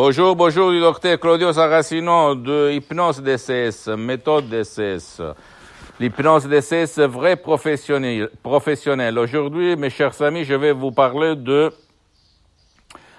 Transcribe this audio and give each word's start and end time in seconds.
Bonjour, 0.00 0.36
bonjour 0.36 0.70
du 0.70 0.78
docteur 0.78 1.18
Claudio 1.18 1.52
Saracino 1.52 2.36
de 2.36 2.70
Hypnose 2.70 3.20
DCS, 3.20 3.88
méthode 3.98 4.48
DCS. 4.48 5.20
L'hypnose 5.98 6.46
DCS, 6.46 7.00
vrai 7.00 7.34
professionnel. 7.34 8.30
professionnel. 8.40 9.18
Aujourd'hui, 9.18 9.74
mes 9.74 9.90
chers 9.90 10.22
amis, 10.22 10.44
je 10.44 10.54
vais 10.54 10.70
vous 10.70 10.92
parler 10.92 11.34
de 11.34 11.72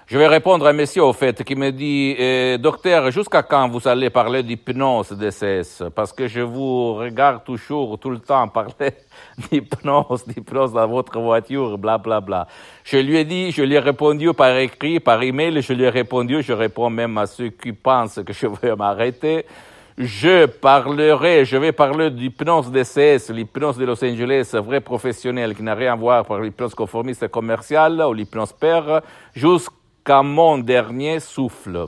je 0.10 0.18
vais 0.18 0.26
répondre 0.26 0.66
à 0.66 0.74
monsieur, 0.74 1.04
au 1.04 1.14
fait, 1.14 1.44
qui 1.44 1.56
me 1.56 1.72
dit, 1.72 2.16
eh, 2.18 2.58
docteur, 2.58 3.12
jusqu'à 3.12 3.44
quand 3.44 3.70
vous 3.70 3.88
allez 3.88 4.10
parler 4.10 4.42
d'hypnose 4.42 5.12
DCS 5.12 5.84
Parce 5.94 6.12
que 6.12 6.28
je 6.28 6.42
vous 6.42 6.96
regarde 6.96 7.44
toujours, 7.44 8.00
tout 8.00 8.10
le 8.10 8.18
temps, 8.18 8.48
parler 8.48 8.94
d'hypnose, 9.52 10.26
d'hypnose 10.26 10.74
dans 10.74 10.88
votre 10.88 11.20
voiture, 11.20 11.78
bla, 11.78 12.00
bla, 12.00 12.22
bla. 12.22 12.48
Je 12.84 12.98
lui 12.98 13.18
ai 13.18 13.24
dit, 13.24 13.52
je 13.52 13.62
lui 13.62 13.76
ai 13.76 13.80
répondu 13.80 14.34
par 14.34 14.58
écrit, 14.58 15.00
par 15.00 15.22
email, 15.22 15.62
je 15.62 15.74
lui 15.74 15.84
ai 15.84 15.90
répondu, 15.90 16.42
je 16.42 16.54
réponds 16.54 16.90
même 16.90 17.16
à 17.20 17.28
ceux 17.28 17.50
qui 17.50 17.72
pensent 17.72 18.20
que 18.26 18.34
je 18.34 18.48
vais 18.48 18.76
m'arrêter. 18.76 19.46
Je 19.96 20.48
parlerai, 20.48 21.46
je 21.46 21.58
vais 21.58 21.72
parler 21.72 22.10
d'hypnose 22.10 22.72
DCS, 22.72 23.30
l'hypnose 23.32 23.78
de 23.78 23.86
Los 23.86 24.04
Angeles, 24.04 24.56
vrai 24.56 24.82
professionnel, 24.82 25.54
qui 25.54 25.62
n'a 25.62 25.76
rien 25.76 25.94
à 25.94 25.96
voir 25.96 26.26
avec 26.28 26.46
l'hypnose 26.46 26.74
conformiste 26.74 27.28
commerciale 27.28 28.02
ou 28.02 28.14
l'hypnose 28.14 28.54
père, 28.54 29.02
jusqu'à 29.36 29.74
jusqu'à 30.10 30.24
mon 30.24 30.58
dernier 30.58 31.20
souffle. 31.20 31.86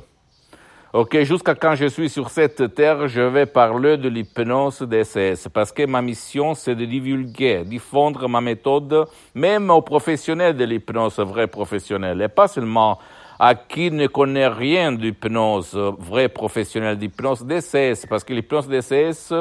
Ok, 0.94 1.22
jusqu'à 1.24 1.56
quand 1.56 1.74
je 1.74 1.88
suis 1.88 2.08
sur 2.08 2.30
cette 2.30 2.76
terre, 2.76 3.08
je 3.08 3.22
vais 3.22 3.48
parler 3.48 3.98
de 3.98 4.10
l'hypnose 4.10 4.84
DCS 4.84 5.50
parce 5.52 5.72
que 5.72 5.88
ma 5.88 6.04
mission, 6.04 6.54
c'est 6.54 6.76
de 6.76 6.86
divulguer, 6.86 7.64
diffondre 7.66 8.30
ma 8.30 8.40
méthode, 8.40 9.08
même 9.34 9.72
aux 9.72 9.82
professionnels 9.82 10.56
de 10.56 10.66
l'hypnose, 10.66 11.18
vrais 11.18 11.48
professionnels, 11.48 12.22
et 12.22 12.28
pas 12.28 12.48
seulement 12.48 13.00
à 13.40 13.56
qui 13.56 13.90
ne 13.90 14.06
connaît 14.06 14.50
rien 14.50 14.92
d'hypnose, 14.92 15.76
vrai 15.98 16.30
professionnel 16.30 17.00
d'hypnose 17.00 17.44
DCS, 17.44 18.06
parce 18.08 18.24
que 18.24 18.34
l'hypnose 18.34 18.68
DCS, 18.68 19.34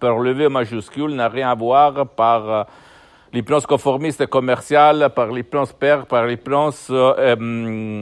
par 0.00 0.18
le 0.20 0.32
V 0.32 0.48
majuscule, 0.48 1.14
n'a 1.14 1.28
rien 1.28 1.50
à 1.50 1.54
voir 1.54 2.08
par 2.08 2.66
l'hypnose 3.34 3.66
conformiste 3.66 4.26
commerciale, 4.26 5.10
par 5.12 5.26
l'hypnose 5.26 5.72
père, 5.72 6.06
par 6.06 6.24
l'hypnose, 6.24 6.86
euh, 6.90 7.36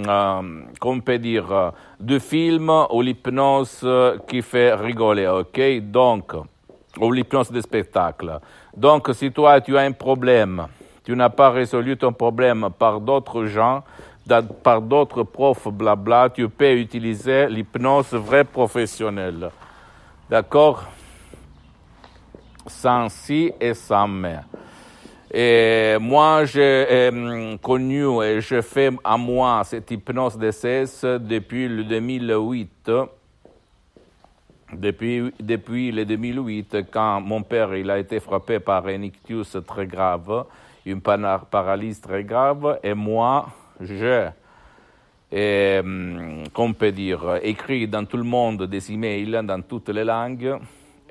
euh, 0.06 0.42
on 0.82 1.00
peut 1.00 1.18
dire, 1.18 1.50
euh, 1.50 1.70
de 1.98 2.18
film 2.18 2.70
ou 2.90 3.00
l'hypnose 3.00 3.80
euh, 3.82 4.18
qui 4.28 4.42
fait 4.42 4.74
rigoler, 4.74 5.26
ok? 5.26 5.80
Donc, 5.90 6.34
ou 7.00 7.10
l'hypnose 7.10 7.50
de 7.50 7.62
spectacle. 7.62 8.40
Donc, 8.76 9.08
si 9.14 9.32
toi, 9.32 9.58
tu 9.62 9.78
as 9.78 9.80
un 9.80 9.92
problème, 9.92 10.66
tu 11.02 11.16
n'as 11.16 11.30
pas 11.30 11.48
résolu 11.48 11.96
ton 11.96 12.12
problème 12.12 12.68
par 12.78 13.00
d'autres 13.00 13.46
gens, 13.46 13.82
par 14.62 14.82
d'autres 14.82 15.22
profs, 15.22 15.68
blabla, 15.68 16.28
tu 16.28 16.46
peux 16.50 16.74
utiliser 16.74 17.48
l'hypnose 17.48 18.12
vraie 18.12 18.44
professionnelle. 18.44 19.50
D'accord? 20.28 20.84
Sans 22.66 23.08
si 23.08 23.50
et 23.58 23.72
sans 23.72 24.06
mais. 24.06 24.40
Et 25.34 25.96
moi, 25.98 26.44
j'ai 26.44 26.60
euh, 26.90 27.56
connu 27.56 28.22
et 28.22 28.42
je 28.42 28.60
fais 28.60 28.90
à 29.02 29.16
moi 29.16 29.62
cette 29.64 29.90
hypnose 29.90 30.36
DCS 30.36 31.20
depuis 31.20 31.68
le 31.68 31.84
2008. 31.84 32.90
Depuis, 34.74 35.32
depuis 35.40 35.90
le 35.90 36.04
2008, 36.04 36.90
quand 36.90 37.22
mon 37.22 37.42
père 37.42 37.74
il 37.74 37.90
a 37.90 37.98
été 37.98 38.20
frappé 38.20 38.58
par 38.58 38.86
un 38.86 39.02
ictus 39.02 39.56
très 39.66 39.86
grave, 39.86 40.44
une 40.84 41.00
paralysie 41.00 42.00
très 42.00 42.24
grave, 42.24 42.78
et 42.82 42.92
moi, 42.92 43.48
j'ai, 43.80 44.28
euh, 45.32 46.44
qu'on 46.52 46.74
peut 46.74 46.92
dire, 46.92 47.38
écrit 47.42 47.88
dans 47.88 48.04
tout 48.04 48.18
le 48.18 48.24
monde 48.24 48.64
des 48.64 48.92
emails, 48.92 49.40
dans 49.44 49.62
toutes 49.62 49.88
les 49.88 50.04
langues, 50.04 50.58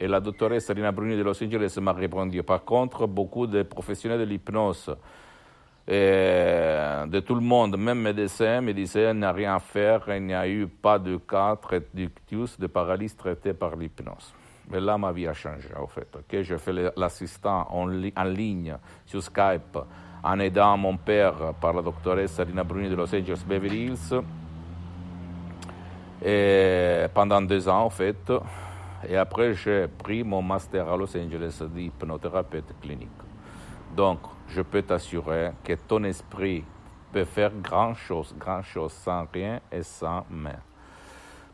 et 0.02 0.08
la 0.08 0.20
doctoresse 0.20 0.72
Rina 0.72 0.92
Bruni 0.92 1.16
de 1.16 1.22
Los 1.22 1.44
Angeles 1.44 1.78
m'a 1.80 1.94
répondu. 1.94 2.42
Par 2.42 2.64
contre, 2.66 3.06
beaucoup 3.06 3.45
de 3.45 3.62
professionnels 3.62 4.20
de 4.20 4.26
l'hypnose, 4.26 4.95
de 5.88 7.20
tout 7.20 7.36
le 7.36 7.42
monde, 7.42 7.78
même 7.78 8.02
médecins, 8.02 8.61
me 8.61 8.73
disaient 8.73 9.10
qu'il 9.10 9.20
n'y 9.20 9.26
a 9.26 9.32
rien 9.32 9.56
à 9.56 9.60
faire, 9.60 10.02
il 10.08 10.23
n'y 10.23 10.34
a 10.34 10.48
eu 10.48 10.66
pas 10.66 10.98
de 10.98 11.17
cas 11.17 11.56
de 11.94 12.67
paralysie 12.67 13.16
traité 13.16 13.54
par 13.54 13.76
l'hypnose. 13.76 14.34
Mais 14.72 14.80
là, 14.80 14.98
ma 14.98 15.11
vie 15.11 15.28
a 15.28 15.34
changé, 15.34 15.70
en 15.80 15.86
fait. 15.86 16.08
Okay? 16.16 16.44
Je 16.44 16.58
fais 16.58 16.73
l'assistant 16.98 17.67
en, 17.70 17.88
en, 18.16 18.23
ligne 18.23 18.76
sur 19.06 19.22
Skype 19.22 19.78
en 20.23 20.40
aidant 20.40 20.78
mon 20.78 20.98
père 20.98 21.54
par 21.61 21.73
la 21.73 21.84
doctoresse 21.84 22.40
Rina 22.40 22.64
Bruni 22.64 22.90
de 22.90 22.95
Los 22.95 23.14
Angeles 23.14 23.44
Beverly 23.48 23.86
Hills. 23.86 24.22
Pendant 27.14 27.42
deux 27.44 27.67
ans, 27.70 27.84
en 27.84 27.90
fait, 27.90 28.32
et 29.08 29.17
après, 29.17 29.54
j'ai 29.54 29.88
pris 29.88 30.23
mon 30.23 30.42
master 30.42 30.88
à 30.88 30.95
Los 30.95 31.16
Angeles 31.17 31.62
d'hypnothérapeute 31.73 32.73
clinique. 32.82 33.10
Donc, 33.95 34.20
je 34.48 34.62
peux 34.62 34.82
t'assurer 34.82 35.52
que 35.64 35.73
ton 35.73 36.04
esprit 36.04 36.64
peut 37.11 37.26
faire 37.26 37.52
grand 37.61 37.94
chose, 37.94 38.34
grand 38.38 38.61
chose 38.61 38.94
sans 38.94 39.26
rien 39.34 39.60
et 39.72 39.84
sans 39.84 40.26
main. 40.30 40.60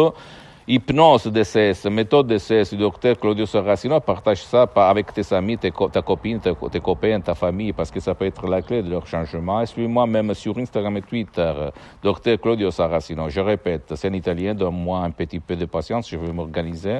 Hypnose 0.67 1.27
DCS, 1.27 1.87
méthode 1.91 2.29
DCS 2.29 2.71
du 2.71 2.77
docteur 2.77 3.19
Claudio 3.19 3.47
Saracino. 3.47 3.99
Partage 3.99 4.45
ça 4.45 4.69
avec 4.77 5.13
tes 5.13 5.35
amis, 5.35 5.59
tes, 5.59 5.73
ta 5.73 6.03
copine, 6.03 6.39
tes, 6.39 6.53
tes, 6.71 6.81
copains, 6.81 7.21
ta 7.21 7.35
famille, 7.35 7.73
parce 7.73 7.91
que 7.91 7.99
ça 7.99 8.15
peut 8.15 8.27
être 8.27 8.47
la 8.47 8.63
clé 8.63 8.81
de 8.81 8.89
leur 8.89 9.05
changement. 9.07 9.61
Et 9.61 9.67
suis-moi 9.67 10.07
même 10.07 10.33
sur 10.35 10.57
Instagram 10.59 10.97
et 10.99 11.03
Twitter, 11.03 11.53
docteur 12.01 12.41
Claudio 12.41 12.71
Saracino. 12.71 13.29
Je 13.29 13.41
répète, 13.41 13.93
c'est 13.97 14.09
en 14.09 14.13
italien, 14.13 14.55
donne-moi 14.55 15.01
un 15.01 15.11
petit 15.11 15.41
peu 15.41 15.57
de 15.57 15.65
patience, 15.65 16.09
je 16.09 16.17
vais 16.17 16.33
m'organiser, 16.33 16.99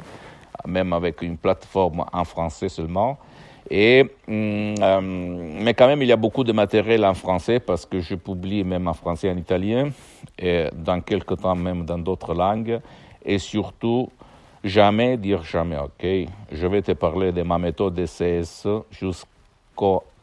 même 0.67 0.91
avec 0.91 1.21
une 1.21 1.37
plateforme 1.37 2.03
en 2.11 2.23
français 2.25 2.67
seulement. 2.67 3.17
Et, 3.69 4.05
euh, 4.29 5.01
mais 5.01 5.73
quand 5.73 5.87
même, 5.87 6.01
il 6.01 6.07
y 6.07 6.11
a 6.11 6.17
beaucoup 6.17 6.43
de 6.43 6.51
matériel 6.51 7.05
en 7.05 7.13
français 7.13 7.59
parce 7.59 7.85
que 7.85 7.99
je 8.01 8.15
publie 8.15 8.63
même 8.63 8.87
en 8.87 8.93
français 8.93 9.27
et 9.27 9.31
en 9.31 9.37
italien, 9.37 9.89
et 10.37 10.67
dans 10.73 10.99
quelques 11.01 11.39
temps 11.39 11.55
même 11.55 11.85
dans 11.85 11.97
d'autres 11.97 12.33
langues. 12.33 12.79
Et 13.25 13.39
surtout, 13.39 14.09
jamais 14.63 15.17
dire 15.17 15.43
jamais, 15.43 15.77
ok? 15.77 16.05
Je 16.51 16.67
vais 16.67 16.81
te 16.81 16.91
parler 16.91 17.31
de 17.31 17.41
ma 17.43 17.57
méthode 17.57 17.95
DCS 17.95 18.67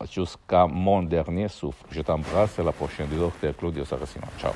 jusqu'à 0.09 0.67
mon 0.67 1.03
dernier 1.03 1.49
souffle. 1.49 1.85
Je 1.91 2.03
t'embrasse, 2.03 2.59
à 2.59 2.63
la 2.63 2.73
prochaine 2.73 3.09
du 3.09 3.17
docteur 3.17 3.57
Claudio 3.57 3.85
Saracino. 3.85 4.27
Ciao. 4.39 4.53